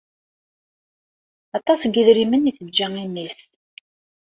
[1.57, 3.39] Aṭas n yidrimen i d-teǧǧa i mmi-s.